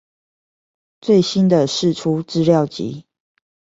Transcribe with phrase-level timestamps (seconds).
[0.99, 3.05] 最新的釋出資料集